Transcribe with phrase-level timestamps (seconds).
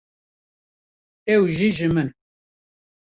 [1.33, 2.09] ew jî ji min.